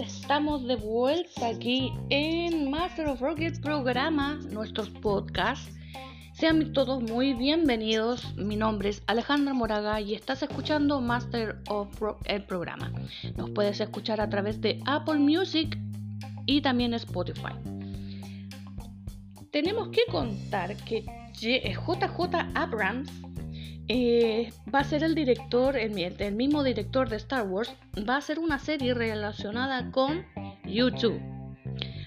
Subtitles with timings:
[0.00, 5.70] estamos de vuelta aquí en Master of Rocket programa, nuestros podcasts.
[6.32, 8.34] Sean todos muy bienvenidos.
[8.36, 12.90] Mi nombre es Alejandra Moraga y estás escuchando Master of Rock el programa.
[13.36, 15.78] Nos puedes escuchar a través de Apple Music
[16.46, 17.52] y también Spotify.
[19.50, 21.04] Tenemos que contar que
[21.34, 23.10] JJ Abrams
[23.92, 25.90] eh, va a ser el director, el,
[26.36, 27.74] mismo director de Star Wars,
[28.08, 30.24] va a hacer una serie relacionada con
[30.64, 31.20] YouTube.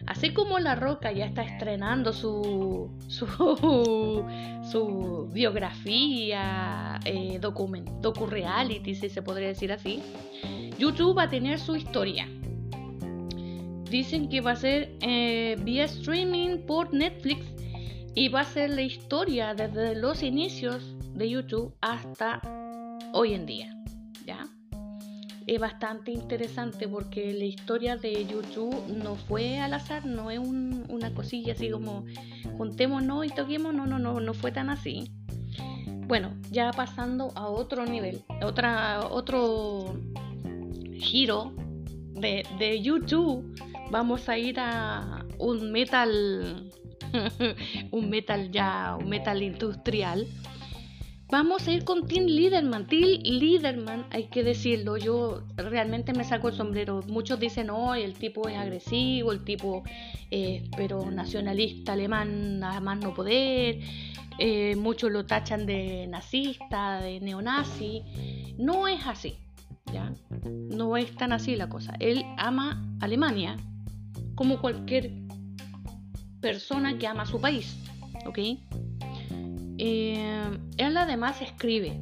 [0.06, 3.26] Así como La Roca ya está estrenando su, su,
[4.72, 10.02] su biografía, eh, docu-reality, si se podría decir así,
[10.80, 12.30] YouTube va a tener su historia.
[13.90, 17.46] Dicen que va a ser eh, vía streaming por Netflix
[18.16, 22.42] y va a ser la historia desde los inicios de YouTube hasta
[23.14, 23.76] hoy en día.
[24.26, 24.48] ¿ya?
[25.46, 31.14] Es bastante interesante porque la historia de YouTube no fue al azar, no es una
[31.14, 32.06] cosilla así como
[32.58, 35.12] juntémonos y toquemos, no, no, no, no fue tan así.
[36.08, 39.96] Bueno, ya pasando a otro nivel, otra, otro
[40.94, 41.54] giro
[42.14, 43.56] de, de YouTube,
[43.92, 46.72] vamos a ir a un metal,
[47.92, 50.28] un metal ya, un metal industrial
[51.34, 52.86] Vamos a ir con Tim Liederman.
[52.86, 57.02] Tim Liederman, hay que decirlo, yo realmente me saco el sombrero.
[57.08, 59.82] Muchos dicen, no, el tipo es agresivo, el tipo,
[60.30, 63.80] eh, pero nacionalista alemán, nada más no poder.
[64.38, 68.04] Eh, muchos lo tachan de nazista, de neonazi.
[68.60, 69.34] No es así,
[69.92, 70.14] ¿ya?
[70.46, 71.96] No es tan así la cosa.
[72.00, 73.58] Él ama Alemania
[74.36, 75.10] como cualquier
[76.42, 77.76] persona que ama su país,
[78.28, 78.38] ¿ok?
[79.78, 82.00] Eh, él además escribe.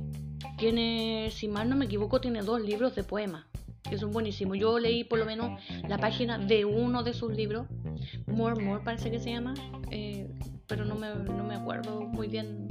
[0.57, 3.45] Tiene, si mal no me equivoco, tiene dos libros de poemas
[3.91, 4.57] que son buenísimos.
[4.57, 7.67] Yo leí por lo menos la página de uno de sus libros,
[8.25, 9.53] More More parece que se llama,
[9.91, 10.29] eh,
[10.65, 12.67] pero no me, no me, acuerdo muy bien.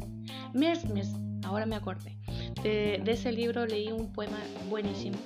[0.54, 1.12] Mes, mes,
[1.44, 2.16] ahora me acordé.
[2.62, 4.38] De, de, ese libro leí un poema
[4.68, 5.18] buenísimo.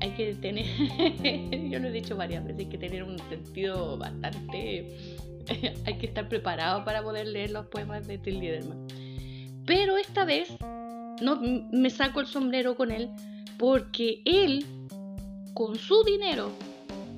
[0.00, 0.64] Hay que tener,
[1.70, 5.26] yo lo he dicho varias veces, hay que tener un sentido bastante
[5.84, 8.86] hay que estar preparado para poder leer los poemas de Till Liederman.
[9.64, 10.48] Pero esta vez
[11.20, 11.40] no,
[11.72, 13.10] me saco el sombrero con él
[13.58, 14.64] porque él,
[15.54, 16.50] con su dinero,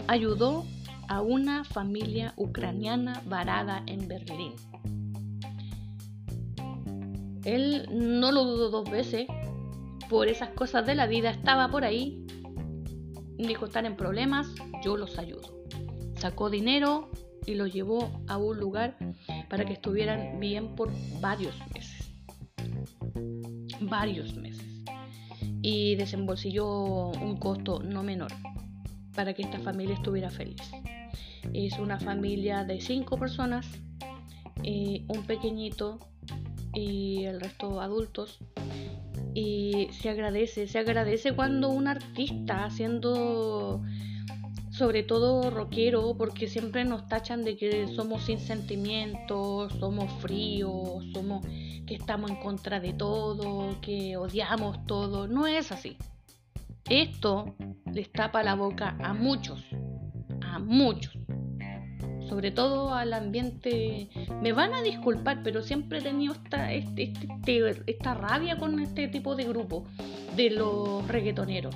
[0.07, 0.65] ayudó
[1.09, 4.53] a una familia ucraniana varada en Berlín.
[7.45, 9.27] Él no lo dudó dos veces,
[10.09, 12.25] por esas cosas de la vida estaba por ahí,
[13.37, 14.49] dijo están en problemas,
[14.85, 15.65] yo los ayudo.
[16.17, 17.11] Sacó dinero,
[17.47, 18.97] y los llevó a un lugar
[19.49, 22.13] para que estuvieran bien por varios meses.
[23.81, 24.67] Varios meses.
[25.63, 28.33] Y desembolsilló un costo no menor
[29.15, 30.63] para que esta familia estuviera feliz.
[31.53, 33.67] Es una familia de cinco personas,
[34.63, 35.99] eh, un pequeñito
[36.75, 38.39] y el resto adultos.
[39.35, 43.83] Y se agradece, se agradece cuando un artista haciendo
[44.79, 51.45] sobre todo rockero, porque siempre nos tachan de que somos sin sentimientos, somos fríos, somos
[51.85, 55.27] que estamos en contra de todo, que odiamos todo.
[55.27, 55.97] No es así.
[56.89, 57.57] Esto
[57.93, 59.65] les tapa la boca a muchos,
[60.43, 61.13] a muchos.
[62.29, 64.09] Sobre todo al ambiente.
[64.43, 69.09] Me van a disculpar, pero siempre he tenido esta, este, este, esta rabia con este
[69.09, 69.87] tipo de grupo
[70.37, 71.75] de los reggaetoneros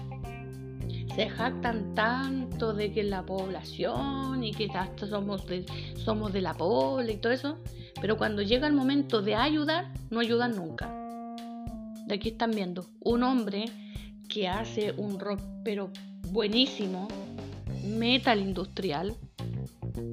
[1.15, 4.69] se jactan tanto de que la población y que
[5.09, 7.59] somos de, somos de la pobre y todo eso,
[8.01, 10.91] pero cuando llega el momento de ayudar, no ayudan nunca.
[12.07, 13.67] De aquí están viendo un hombre
[14.29, 15.91] que hace un rock pero
[16.31, 17.09] buenísimo,
[17.85, 19.15] metal industrial,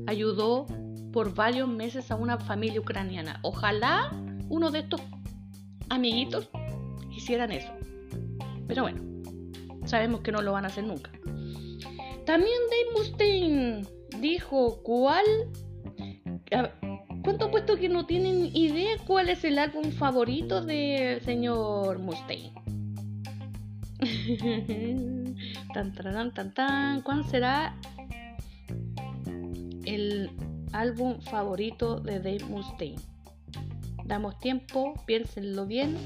[0.05, 0.65] ayudó
[1.13, 3.39] por varios meses a una familia ucraniana.
[3.41, 4.11] Ojalá
[4.49, 5.01] uno de estos
[5.89, 6.49] amiguitos
[7.15, 7.71] hicieran eso.
[8.67, 9.08] Pero bueno,
[9.89, 11.11] sabemos que no lo van a hacer nunca.
[12.25, 13.81] También Dave Mustaine
[14.19, 15.25] dijo cuál...
[17.23, 22.53] ¿Cuánto puesto que no tienen idea cuál es el álbum favorito del señor Mustaine?
[25.73, 27.01] tan, tan, tan, tan.
[27.01, 27.75] ¿Cuál será
[29.85, 30.31] el
[30.71, 33.01] álbum favorito de Dave Mustaine?
[34.05, 35.97] Damos tiempo, piénsenlo bien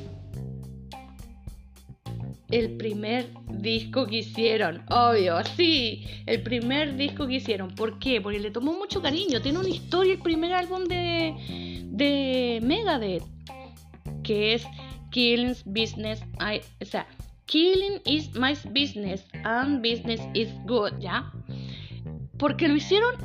[2.57, 7.73] el primer disco que hicieron, obvio, sí, el primer disco que hicieron.
[7.73, 8.21] ¿Por qué?
[8.21, 11.33] Porque le tomó mucho cariño, tiene una historia el primer álbum de,
[11.91, 13.23] de Megadeth,
[14.23, 14.65] que es
[15.11, 17.07] Killing's Business, I, o sea,
[17.45, 21.31] Killing is my business and business is good, ¿ya?
[22.37, 23.15] porque lo hicieron,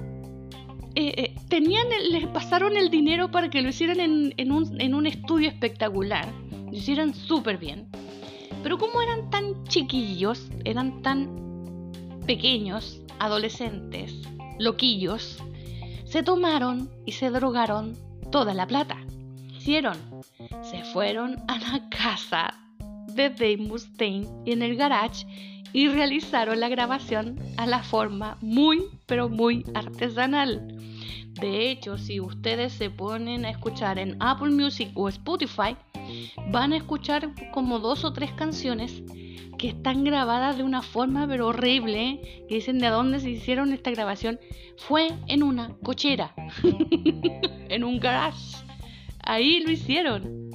[0.94, 5.06] eh, eh, tenían, les pasaron el dinero para que lo hicieran en, un, en un
[5.06, 6.26] estudio espectacular,
[6.70, 7.88] lo hicieran súper bien.
[8.62, 11.28] Pero como eran tan chiquillos, eran tan
[12.26, 14.14] pequeños, adolescentes,
[14.58, 15.42] loquillos,
[16.04, 17.96] se tomaron y se drogaron
[18.30, 18.98] toda la plata.
[19.56, 19.96] Hicieron,
[20.62, 22.54] se fueron a la casa
[23.14, 25.26] de Dave Mustaine en el garage
[25.72, 30.74] y realizaron la grabación a la forma muy, pero muy artesanal.
[31.40, 35.76] De hecho, si ustedes se ponen a escuchar en Apple Music o Spotify,
[36.50, 39.02] van a escuchar como dos o tres canciones
[39.58, 43.90] que están grabadas de una forma pero horrible, que dicen de dónde se hicieron esta
[43.90, 44.38] grabación,
[44.76, 46.32] fue en una cochera,
[47.68, 48.56] en un garage.
[49.20, 50.48] Ahí lo hicieron.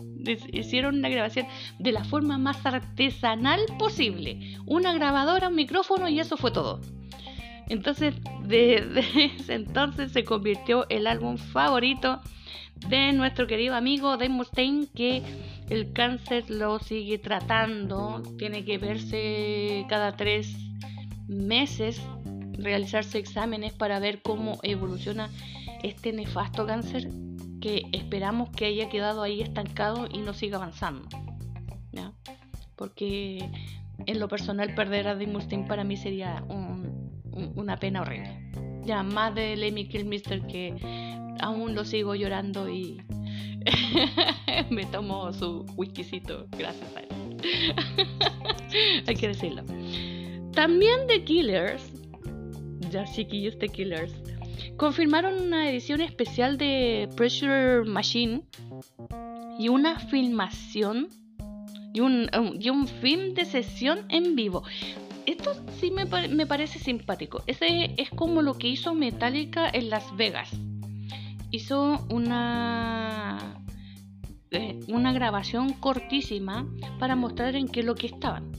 [0.53, 1.47] Hicieron una grabación
[1.79, 4.57] de la forma más artesanal posible.
[4.65, 6.79] Una grabadora, un micrófono y eso fue todo.
[7.73, 8.99] Entonces, desde
[9.39, 12.21] ese entonces se convirtió el álbum favorito
[12.87, 15.23] de nuestro querido amigo Dave Mustaine que
[15.71, 20.55] el cáncer lo sigue tratando, tiene que verse cada tres
[21.27, 21.99] meses,
[22.51, 25.31] realizarse exámenes para ver cómo evoluciona
[25.81, 27.09] este nefasto cáncer
[27.59, 31.09] que esperamos que haya quedado ahí estancado y no siga avanzando.
[32.75, 33.49] Porque
[34.05, 36.43] en lo personal perder a Mustaine para mí sería
[37.55, 38.39] una pena horrible.
[38.85, 40.75] Ya más de Lemmy Kilmister que
[41.39, 43.01] aún lo sigo llorando y
[44.69, 47.07] me tomo su whiskycito gracias a él.
[49.07, 49.63] Hay que decirlo.
[50.53, 51.83] También The Killers,
[52.91, 54.13] ya chiquillos The Killers,
[54.77, 58.43] confirmaron una edición especial de Pressure Machine
[59.57, 61.09] y una filmación
[61.93, 64.63] y un, y un film de sesión en vivo.
[65.25, 67.43] Esto sí me, me parece simpático.
[67.47, 70.51] Ese es como lo que hizo Metallica en Las Vegas
[71.53, 73.63] hizo una,
[74.49, 76.67] eh, una grabación cortísima
[76.99, 78.51] para mostrar en qué lo que estaban.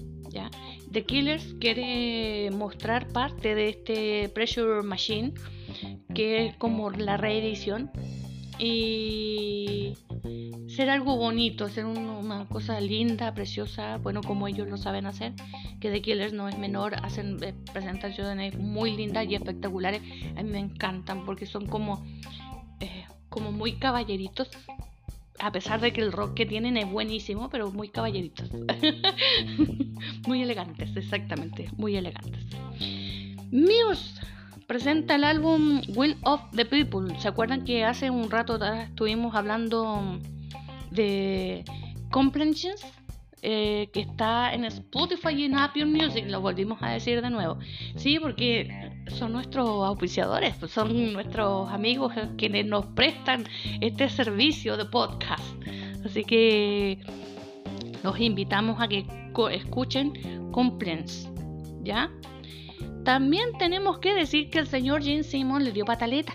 [0.91, 5.35] The Killers quiere mostrar parte de este Pressure Machine,
[6.15, 7.91] que es como la reedición,
[8.61, 9.95] y
[10.69, 15.33] ser algo bonito, ser una cosa linda, preciosa, bueno, como ellos lo saben hacer,
[15.81, 20.03] que The Killers no es menor, hacen eh, presentaciones muy lindas y espectaculares,
[20.37, 22.03] a mí me encantan porque son como
[23.35, 24.49] como muy caballeritos.
[25.41, 28.49] A pesar de que el rock que tienen es buenísimo, pero muy caballeritos.
[30.29, 32.47] muy elegantes, exactamente, muy elegantes.
[33.51, 34.21] Muse
[34.67, 37.19] presenta el álbum Will of the People.
[37.19, 40.19] ¿Se acuerdan que hace un rato estuvimos hablando
[40.91, 41.65] de
[42.11, 42.85] Comprehensions?
[43.47, 47.59] Eh, que está en Spotify y en Apple Music, lo volvimos a decir de nuevo.
[47.95, 53.45] Sí, porque son nuestros auspiciadores, pues son nuestros amigos quienes nos prestan
[53.83, 55.45] este servicio de podcast.
[56.07, 57.01] Así que
[58.03, 59.05] los invitamos a que
[59.51, 61.29] escuchen Complaints,
[61.83, 62.11] ¿ya?
[63.05, 66.35] También tenemos que decir que el señor Jim Simon le dio pataleta.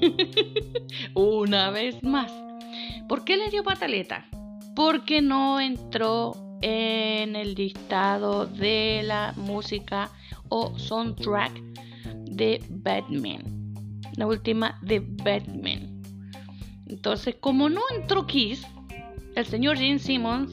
[1.14, 2.32] Una vez más.
[3.08, 4.28] ¿Por qué le dio pataleta?
[4.74, 6.32] porque no entró
[6.62, 10.10] en el listado de la música
[10.48, 11.52] o soundtrack
[12.24, 13.42] de Batman.
[14.16, 16.02] La última de Batman.
[16.86, 18.66] Entonces, como no entró Kiss,
[19.34, 20.52] el señor Gene Simmons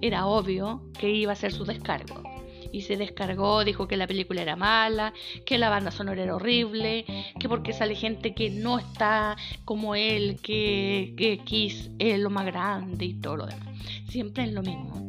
[0.00, 2.31] era obvio que iba a ser su descargo
[2.72, 5.12] y se descargó, dijo que la película era mala,
[5.44, 7.04] que la banda sonora era horrible,
[7.38, 12.46] que porque sale gente que no está como él, que, que Kiss es lo más
[12.46, 13.68] grande y todo lo demás.
[14.08, 15.08] Siempre es lo mismo.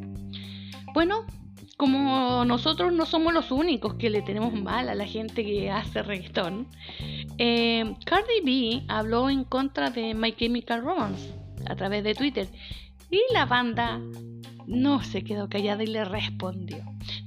[0.92, 1.24] Bueno,
[1.76, 6.02] como nosotros no somos los únicos que le tenemos mal a la gente que hace
[6.02, 6.68] reggaetón,
[7.38, 11.34] eh, Cardi B habló en contra de My Chemical Romance
[11.66, 12.46] a través de Twitter
[13.10, 14.00] y la banda
[14.66, 16.78] no se quedó callada y le respondió.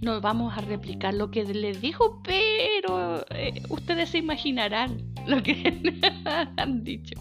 [0.01, 5.79] No vamos a replicar lo que le dijo, pero eh, ustedes se imaginarán lo que
[6.57, 7.19] han dicho.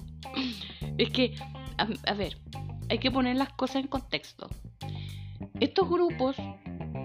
[0.98, 1.34] Es que,
[1.76, 2.38] a, ver,
[2.88, 4.48] hay que poner las cosas en contexto.
[5.60, 6.36] Estos grupos,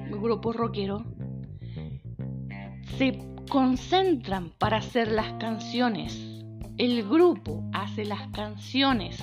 [0.10, 1.04] grupos rockeros,
[2.98, 3.18] se
[3.50, 6.20] concentran para hacer las canciones.
[6.78, 9.22] El grupo hace las canciones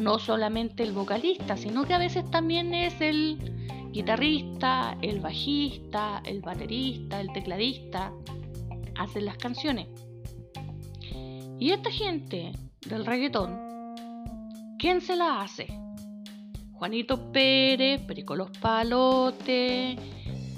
[0.00, 6.40] no solamente el vocalista, sino que a veces también es el guitarrista, el bajista, el
[6.40, 8.12] baterista, el tecladista,
[8.96, 9.88] hacen las canciones.
[11.58, 12.52] Y esta gente
[12.86, 13.56] del reggaetón,
[14.78, 15.66] ¿quién se la hace?
[16.72, 19.96] Juanito Pérez, Perico Los Palotes,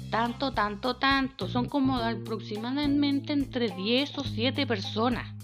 [0.09, 1.47] tanto, tanto, tanto.
[1.47, 5.36] Son como aproximadamente entre 10 o 7 personas.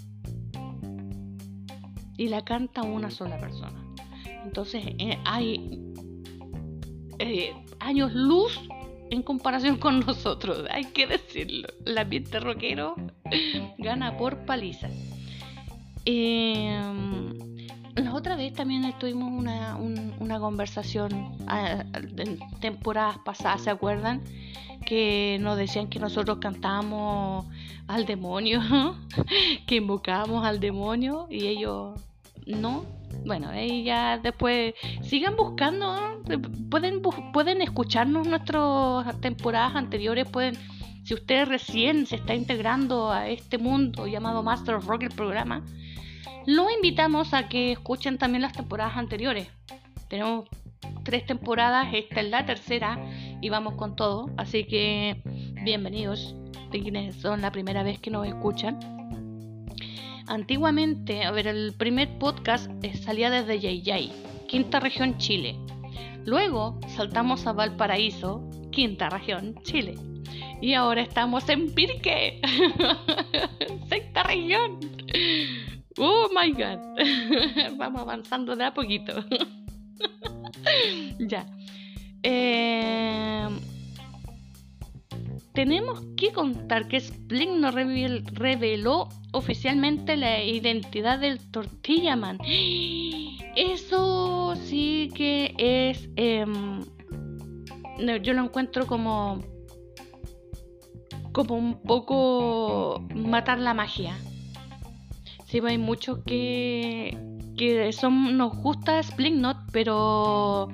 [2.18, 3.84] Y la canta una sola persona.
[4.44, 5.80] Entonces eh, hay
[7.20, 8.60] eh, años luz
[9.10, 11.68] en comparación con nosotros, hay que decirlo.
[11.86, 12.96] El ambiente rockero
[13.78, 14.90] gana por paliza.
[16.06, 17.38] Em,
[17.96, 24.22] la otra vez también tuvimos una, una conversación ah, en temporadas pasadas, ¿se acuerdan?
[24.86, 27.46] Que nos decían que nosotros cantábamos
[27.88, 28.62] al demonio,
[29.68, 32.00] que invocábamos al demonio y ellos
[32.46, 32.86] no.
[33.26, 34.74] Bueno, ahí ya después
[35.04, 36.22] sigan buscando,
[36.70, 40.56] pueden, pueden escucharnos nuestras temporadas anteriores, pueden,
[41.06, 45.64] si usted recién se está integrando a este mundo llamado Master of Rock, el programa,
[46.46, 49.48] lo invitamos a que escuchen también las temporadas anteriores.
[50.10, 50.50] Tenemos
[51.04, 52.98] tres temporadas, esta es la tercera
[53.44, 55.22] y vamos con todo, así que
[55.66, 56.34] bienvenidos,
[56.72, 58.80] de quienes son la primera vez que nos escuchan.
[60.28, 64.14] Antiguamente, a ver, el primer podcast eh, salía desde Yayay,
[64.48, 65.58] quinta región Chile.
[66.26, 69.96] Luego saltamos a Valparaíso, quinta región Chile.
[70.62, 72.40] Y ahora estamos en Pirque,
[73.90, 74.80] sexta región.
[75.98, 76.80] Oh my god.
[77.78, 79.14] Vamos avanzando de a poquito.
[81.20, 81.46] ya.
[82.24, 83.48] Eh,
[85.54, 92.40] tenemos que contar que Splink nos reveló oficialmente la identidad del Tortilla Man.
[93.56, 96.10] Eso sí que es.
[96.16, 96.82] Em,
[98.24, 99.44] yo lo encuentro como.
[101.34, 104.18] como un poco matar la magia.
[105.46, 107.16] Sí, hay muchos que.
[107.58, 109.02] que son, nos gusta
[109.34, 110.70] Not, pero.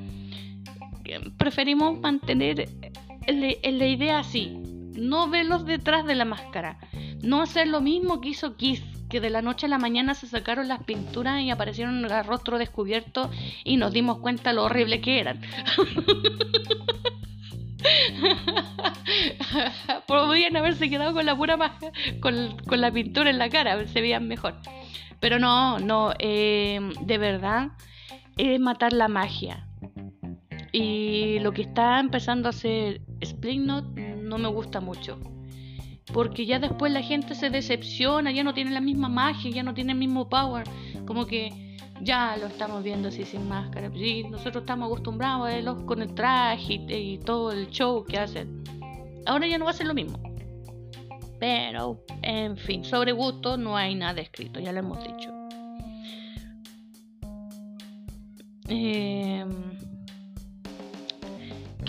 [1.38, 2.70] Preferimos mantener
[3.28, 4.60] la idea así
[5.00, 6.78] no verlos detrás de la máscara,
[7.22, 10.28] no hacer lo mismo que hizo Kiss, que de la noche a la mañana se
[10.28, 13.32] sacaron las pinturas y aparecieron el rostro descubierto
[13.64, 15.42] y nos dimos cuenta lo horrible que eran.
[20.08, 24.28] Podrían haberse quedado con la pura máscara, con, la pintura en la cara, se veían
[24.28, 24.56] mejor.
[25.20, 27.70] Pero no, no, eh, de verdad
[28.38, 29.66] es matar la magia.
[30.72, 35.20] Y lo que está empezando a hacer Splingnot no me gusta mucho.
[36.14, 39.74] Porque ya después la gente se decepciona, ya no tiene la misma magia, ya no
[39.74, 40.64] tiene el mismo power.
[41.06, 41.70] Como que
[42.02, 43.92] ya lo estamos viendo así sin máscara.
[43.94, 48.64] Sí, nosotros estamos acostumbrados a verlos con el traje y, todo el show que hacen.
[49.26, 50.20] Ahora ya no va a ser lo mismo.
[51.40, 55.32] Pero, en fin, sobre gusto no hay nada escrito, ya lo hemos dicho.
[58.68, 59.46] Eh,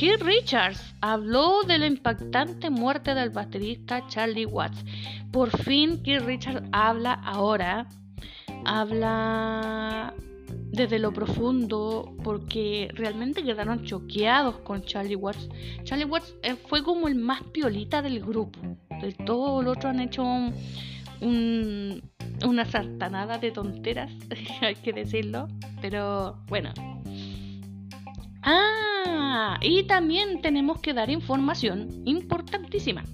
[0.00, 4.83] Keith Richards habló de la impactante muerte del baterista Charlie Watts.
[5.30, 7.87] Por fin Keith Richards habla ahora,
[8.64, 10.14] habla
[10.73, 15.50] desde lo profundo porque realmente quedaron choqueados con Charlie Watts.
[15.85, 18.59] Charlie Watts eh, fue como el más piolita del grupo.
[19.02, 20.25] De todo los otro han hecho
[21.21, 24.11] una sartanada de tonteras,
[24.62, 25.47] hay que decirlo.
[25.83, 26.73] Pero bueno.
[28.43, 33.05] Ah, y también tenemos que dar información importantísima.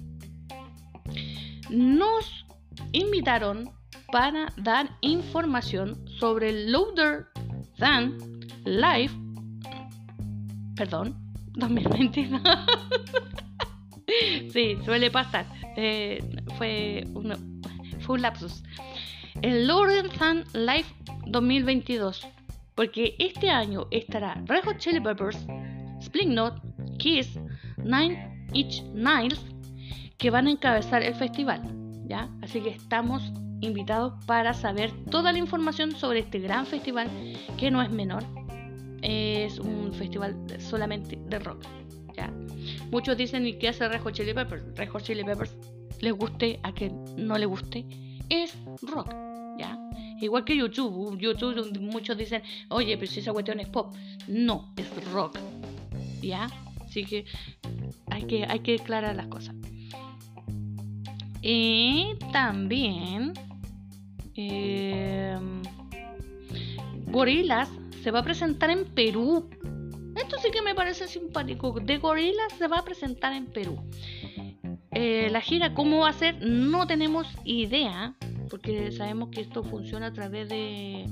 [1.69, 2.45] Nos
[2.93, 3.71] invitaron
[4.11, 7.27] para dar información sobre el Loader
[7.77, 8.17] Than
[8.65, 9.13] Live,
[10.75, 11.15] perdón,
[11.53, 12.41] 2022.
[14.53, 15.45] sí, suele pasar.
[15.75, 16.19] Eh,
[16.57, 17.61] fue, un,
[18.21, 18.63] lapsus.
[19.41, 20.85] El Loader Than Live
[21.27, 22.25] 2022.
[22.77, 25.47] Porque este año estará Red Hot Chili Peppers,
[25.99, 26.61] Slipknot,
[26.99, 27.39] Kiss,
[27.77, 29.43] Nine Inch Nails,
[30.17, 31.59] que van a encabezar el festival.
[32.05, 32.29] ¿ya?
[32.43, 37.09] Así que estamos invitados para saber toda la información sobre este gran festival
[37.57, 38.23] que no es menor.
[39.01, 41.63] Es un festival solamente de rock.
[42.15, 42.31] ¿ya?
[42.91, 44.63] Muchos dicen y qué hace Red Hot Chili Peppers.
[44.75, 45.57] Red Hot Chili Peppers,
[45.99, 47.87] les guste a que no le guste,
[48.29, 49.11] es rock.
[50.21, 51.17] Igual que YouTube.
[51.19, 53.93] YouTube muchos dicen, oye, pero si esa cuestión es pop.
[54.27, 55.37] No, es rock.
[56.21, 56.49] ¿ya?
[56.85, 57.25] Así que
[58.07, 59.55] hay que, hay que aclarar las cosas.
[61.41, 63.33] Y también
[64.35, 65.37] eh,
[67.07, 67.69] Gorilas
[68.03, 69.49] se va a presentar en Perú.
[70.15, 71.79] Esto sí que me parece simpático.
[71.79, 73.77] De Gorilas se va a presentar en Perú.
[74.91, 76.41] Eh, la gira, ¿cómo va a ser?
[76.41, 78.15] No tenemos idea,
[78.49, 81.05] porque sabemos que esto funciona a través de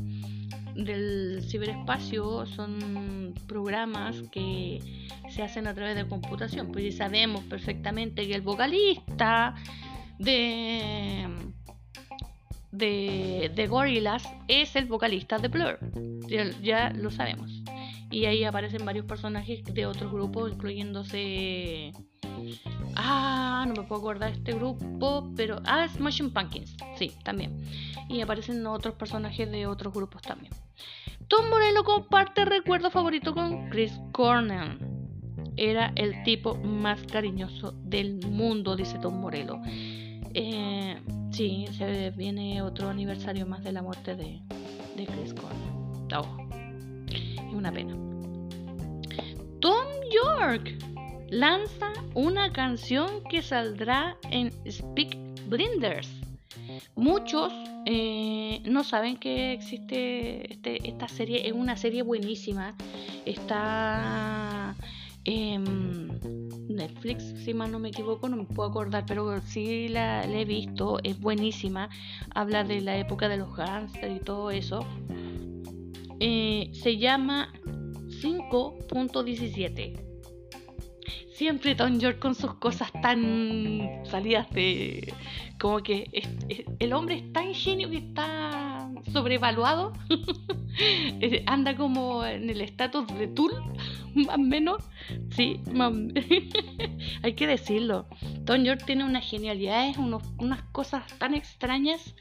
[0.75, 6.71] del ciberespacio son programas que se hacen a través de computación.
[6.71, 9.55] Pues sabemos perfectamente que el vocalista
[10.19, 11.27] de,
[12.71, 15.79] de, de Gorillaz es el vocalista de Blur.
[16.61, 17.63] Ya, lo sabemos.
[18.11, 21.91] Y ahí aparecen varios personajes de otros grupos, incluyéndose.
[22.95, 25.61] Ah, no me puedo acordar de este grupo, pero.
[25.65, 27.57] Ah, Smashing Pumpkins, sí, también.
[28.09, 30.53] Y aparecen otros personajes de otros grupos también.
[31.27, 34.77] Tom Morello comparte recuerdo favorito con Chris Cornell.
[35.57, 39.59] Era el tipo más cariñoso del mundo, dice Tom Morello.
[40.33, 41.01] Eh,
[41.31, 44.41] sí, se viene otro aniversario más de la muerte de,
[44.95, 46.13] Chris Cornell.
[46.15, 46.37] Oh,
[47.07, 47.95] es una pena.
[49.61, 50.77] Tom York
[51.29, 55.17] lanza una canción que saldrá en Speak
[55.47, 56.09] Blinders.
[56.95, 57.51] Muchos
[57.85, 62.75] eh, no saben que existe este, esta serie, es una serie buenísima.
[63.25, 64.75] Está
[65.25, 66.07] en
[66.67, 70.99] Netflix, si mal no me equivoco, no me puedo acordar, pero sí la, he visto,
[71.03, 71.89] es buenísima.
[72.33, 74.85] Habla de la época de los gangsters y todo eso.
[76.19, 77.51] Eh, se llama
[78.21, 80.14] 5.17
[81.35, 85.13] siempre Tom York con sus cosas tan salidas de.
[85.59, 86.09] Como que
[86.79, 89.93] el hombre es tan genio que está sobrevaluado.
[91.45, 93.51] Anda como en el estatus de Tool,
[94.15, 94.83] más o menos.
[95.31, 95.61] Sí,
[97.23, 98.07] hay que decirlo.
[98.45, 102.15] Tom York tiene unas genialidades, unas cosas tan extrañas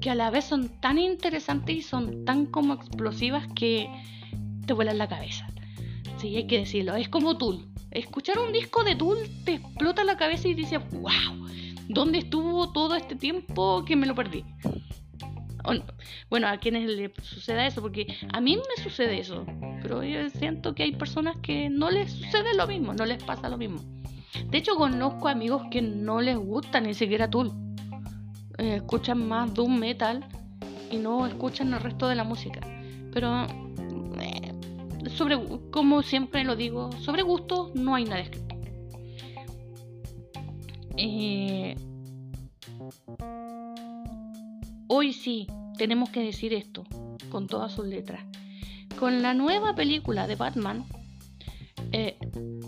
[0.00, 3.88] que a la vez son tan interesantes y son tan como explosivas que
[4.66, 5.46] te vuelan la cabeza.
[6.22, 6.94] Sí, hay que decirlo.
[6.94, 11.48] Es como Tool Escuchar un disco de Tool te explota la cabeza y dices, wow,
[11.88, 14.44] ¿dónde estuvo todo este tiempo que me lo perdí?
[16.30, 19.44] Bueno, a quienes le suceda eso, porque a mí me sucede eso,
[19.82, 23.48] pero yo siento que hay personas que no les sucede lo mismo, no les pasa
[23.48, 23.80] lo mismo.
[24.46, 27.52] De hecho, conozco amigos que no les gusta ni siquiera Tool.
[28.58, 30.24] Eh, escuchan más Doom Metal
[30.90, 32.60] y no escuchan el resto de la música.
[33.12, 33.46] Pero
[35.14, 35.38] sobre,
[35.70, 38.54] como siempre lo digo, sobre gusto no hay nada escrito.
[40.96, 41.74] Eh,
[44.88, 45.46] hoy sí,
[45.78, 46.84] tenemos que decir esto,
[47.30, 48.24] con todas sus letras.
[48.98, 50.84] Con la nueva película de Batman,
[51.92, 52.16] eh,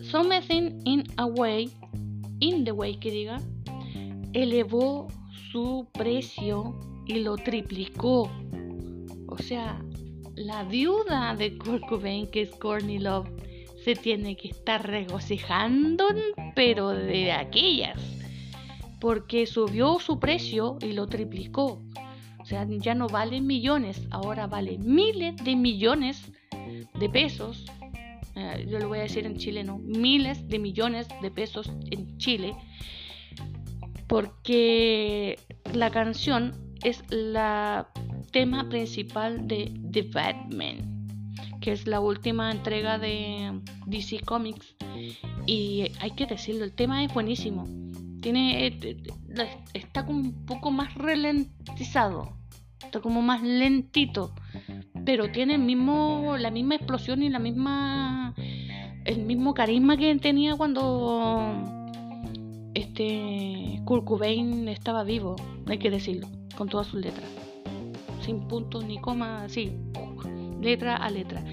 [0.03, 1.71] Something in a Way,
[2.41, 3.41] in the Way que diga,
[4.33, 5.09] elevó
[5.53, 8.31] su precio y lo triplicó.
[9.29, 9.81] O sea,
[10.37, 11.85] la viuda de Kurt
[12.31, 13.29] que es Courtney Love,
[13.85, 16.07] se tiene que estar regocijando,
[16.55, 18.01] pero de aquellas,
[19.01, 21.83] porque subió su precio y lo triplicó.
[22.41, 26.33] O sea, ya no vale millones, ahora vale miles de millones
[26.99, 27.67] de pesos.
[28.37, 32.55] Eh, yo lo voy a decir en chileno, miles de millones de pesos en Chile,
[34.09, 35.39] porque
[35.73, 37.89] la canción es la
[38.35, 41.07] tema principal de The Batman,
[41.61, 44.75] que es la última entrega de DC Comics.
[45.47, 47.65] Y hay que decirlo, el tema es buenísimo.
[48.21, 49.03] Tiene, eh,
[49.73, 52.37] está como un poco más ralentizado,
[52.83, 54.35] está como más lentito,
[55.05, 58.35] pero tiene el mismo, la misma explosión y la misma,
[59.05, 61.55] el mismo carisma que tenía cuando
[62.75, 65.37] este Kurt Cobain estaba vivo,
[65.69, 67.44] hay que decirlo, con todas sus letras
[68.25, 69.73] sin puntos ni comas, así,
[70.61, 71.45] letra a letra.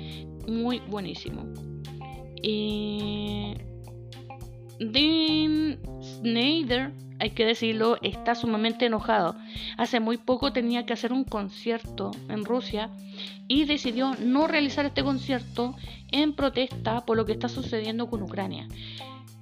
[0.47, 1.45] Muy buenísimo.
[2.41, 3.53] Y
[4.79, 9.35] Dean Snyder, hay que decirlo, está sumamente enojado.
[9.77, 12.89] Hace muy poco tenía que hacer un concierto en Rusia
[13.47, 15.75] y decidió no realizar este concierto
[16.11, 18.67] en protesta por lo que está sucediendo con Ucrania.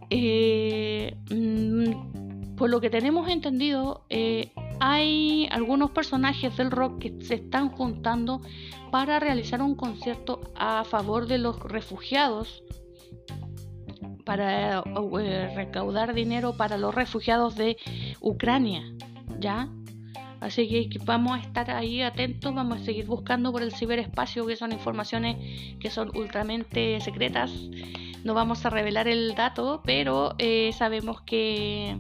[0.10, 7.36] Eh, mm, por lo que tenemos entendido, eh, hay algunos personajes del rock que se
[7.36, 8.42] están juntando
[8.92, 12.64] para realizar un concierto a favor de los refugiados,
[14.26, 17.78] para eh, recaudar dinero para los refugiados de
[18.22, 18.84] Ucrania,
[19.40, 19.70] ¿ya?
[20.40, 24.56] Así que vamos a estar ahí atentos, vamos a seguir buscando por el ciberespacio, que
[24.56, 25.38] son informaciones
[25.80, 27.52] que son ultramente secretas.
[28.24, 32.00] No vamos a revelar el dato, pero eh, sabemos que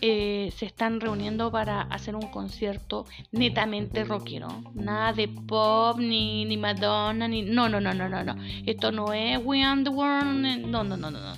[0.00, 4.48] eh, se están reuniendo para hacer un concierto netamente rockero.
[4.74, 7.42] Nada de pop, ni, ni Madonna, ni...
[7.42, 8.36] No, no, no, no, no, no.
[8.66, 10.66] Esto no es We Are the World.
[10.66, 11.20] No, no, no, no.
[11.20, 11.32] no.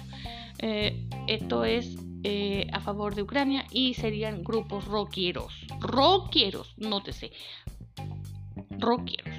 [0.59, 5.67] Eh, esto es eh, a favor de Ucrania y serían grupos rockeros.
[5.81, 7.33] Rockeros, nótese.
[8.79, 9.35] Rockeros.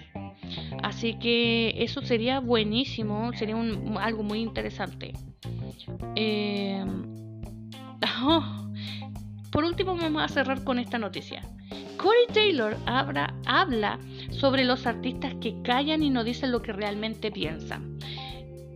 [0.84, 3.56] Así que eso sería buenísimo, sería
[4.02, 5.14] algo muy interesante.
[6.16, 6.84] Eh,
[9.54, 11.44] por último vamos a cerrar con esta noticia.
[11.98, 14.00] Corey Taylor habla,
[14.32, 18.00] sobre los artistas que callan y no dicen lo que realmente piensan.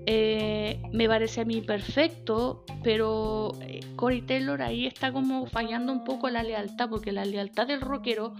[0.06, 6.04] Eh, me parece a mí perfecto, pero eh, Corey Taylor ahí está como fallando un
[6.04, 8.34] poco la lealtad, porque la lealtad del rockero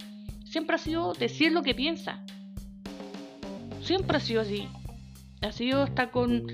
[0.44, 2.24] siempre ha sido decir lo que piensa.
[3.82, 4.68] Siempre ha sido así.
[5.42, 6.46] Ha sido hasta con,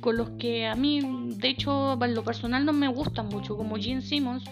[0.00, 1.00] con los que a mí,
[1.36, 4.44] de hecho, en lo personal no me gustan mucho, como Gene Simmons,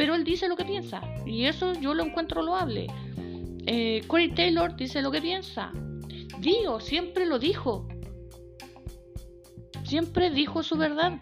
[0.00, 1.02] pero él dice lo que piensa.
[1.26, 2.86] Y eso yo lo encuentro loable.
[3.66, 5.72] Eh, Corey Taylor dice lo que piensa.
[6.38, 7.86] Digo, siempre lo dijo.
[9.84, 11.20] Siempre dijo su verdad.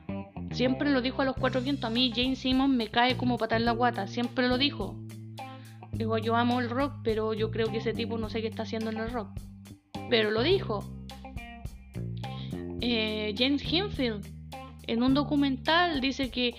[0.52, 1.86] Siempre lo dijo a los cuatro vientos.
[1.86, 4.06] A mí Jane Simmons me cae como pata en la guata.
[4.06, 4.96] Siempre lo dijo.
[5.90, 8.62] Digo, yo amo el rock, pero yo creo que ese tipo no sé qué está
[8.62, 9.30] haciendo en el rock.
[10.08, 10.84] Pero lo dijo.
[12.80, 14.24] Eh, James Hinfield
[14.86, 16.54] en un documental dice que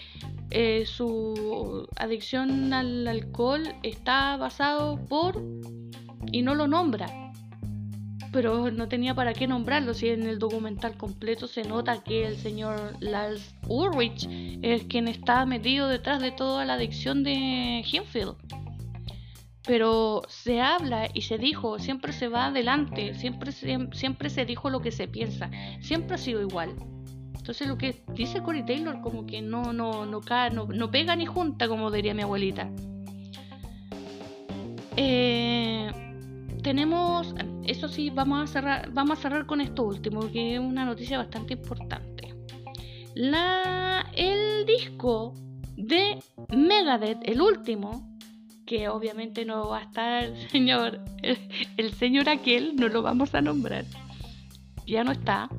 [0.52, 5.44] eh, su adicción al alcohol está basado por
[6.32, 7.30] y no lo nombra
[8.32, 12.38] pero no tenía para qué nombrarlo si en el documental completo se nota que el
[12.38, 14.28] señor Lars Ulrich
[14.62, 18.36] es quien está metido detrás de toda la adicción de Hinfield.
[19.66, 24.82] Pero se habla y se dijo, siempre se va adelante, siempre, siempre se dijo lo
[24.82, 25.50] que se piensa,
[25.82, 26.76] siempre ha sido igual.
[27.39, 30.21] Entonces lo que dice Corey Taylor como que no, no, no,
[30.52, 32.69] no, no pega ni junta, como diría mi abuelita.
[34.95, 35.91] Eh,
[36.62, 37.34] tenemos,
[37.65, 41.17] eso sí, vamos a cerrar, vamos a cerrar con esto último, que es una noticia
[41.17, 42.36] bastante importante.
[43.15, 45.34] La, el disco
[45.78, 46.19] de
[46.56, 48.10] Megadeth, el último,
[48.65, 51.02] que obviamente no va a estar el señor,
[51.78, 53.86] el, señor aquel, no lo vamos a nombrar,
[54.86, 55.49] ya no está.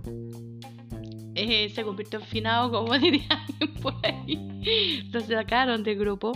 [1.42, 3.46] Eh, se convirtió en finado, como dirían
[3.80, 5.06] por ahí.
[5.10, 6.32] Lo sacaron del grupo.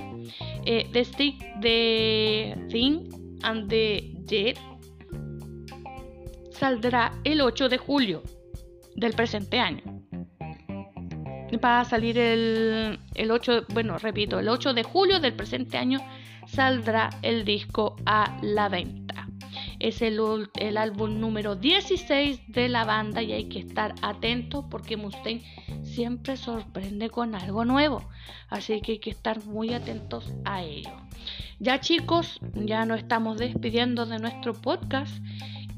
[0.64, 4.58] Eh, the Stick, The Thing and the Jet
[6.52, 8.22] saldrá el 8 de julio
[8.96, 9.82] del presente año.
[11.62, 16.00] Va a salir el, el 8, bueno, repito, el 8 de julio del presente año
[16.46, 19.23] saldrá el disco a la venta.
[19.84, 20.18] Es el,
[20.54, 25.44] el, álbum número 16 de la banda y hay que estar atentos porque Mustaine
[25.82, 28.02] siempre sorprende con algo nuevo.
[28.48, 30.88] Así que hay que estar muy atentos a ello.
[31.58, 35.22] Ya chicos, ya nos estamos despidiendo de nuestro podcast.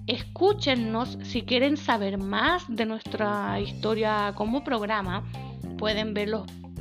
[0.06, 5.24] Escúchenos si quieren saber más de nuestra historia como programa.
[5.78, 6.28] Pueden ver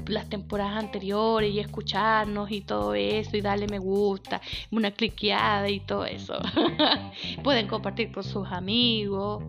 [0.08, 4.42] las temporadas anteriores y escucharnos y todo eso y darle me gusta,
[4.72, 6.40] una cliqueada y todo eso.
[7.44, 9.44] Pueden compartir con sus amigos.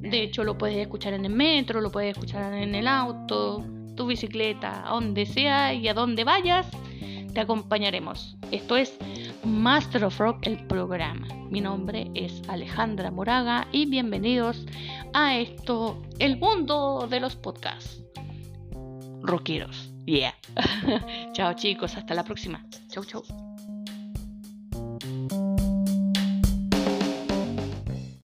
[0.00, 3.64] De hecho, lo puedes escuchar en el metro, lo puedes escuchar en el auto,
[3.96, 6.68] tu bicicleta, a donde sea y a donde vayas,
[7.32, 8.36] te acompañaremos.
[8.52, 8.96] Esto es
[9.44, 11.26] Master of Rock, el programa.
[11.50, 14.66] Mi nombre es Alejandra Moraga y bienvenidos
[15.12, 18.02] a esto, el mundo de los podcasts.
[19.26, 19.90] Rockeros.
[20.06, 20.34] Yeah.
[21.32, 22.64] chao chicos, hasta la próxima.
[22.88, 23.45] Chau chau.